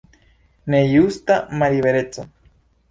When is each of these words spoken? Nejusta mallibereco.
Nejusta 0.69 1.35
mallibereco. 1.59 2.21